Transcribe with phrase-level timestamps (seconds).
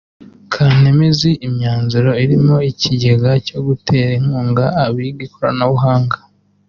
[0.53, 6.17] kanemeza imyanzuro irimo ikigega cyo gutera inkunga abiga ikoranabuhanga